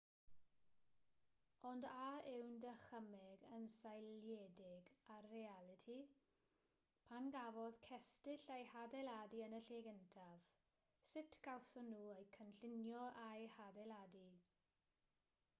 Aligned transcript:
ond 1.71 1.83
a 1.89 2.05
yw'n 2.29 2.55
dychymyg 2.63 3.43
yn 3.57 3.67
seiliedig 3.73 4.89
ar 5.17 5.27
realiti 5.35 5.99
pam 7.11 7.29
gafodd 7.37 7.79
cestyll 7.91 8.49
eu 8.57 8.67
hadeiladu 8.73 9.45
yn 9.51 9.57
y 9.61 9.61
lle 9.69 9.79
cyntaf 9.85 10.51
sut 11.15 11.39
gawson 11.49 11.91
nhw 11.93 12.03
eu 12.17 12.27
cynllunio 12.41 13.07
a'u 13.31 13.47
hadeiladu 13.61 14.29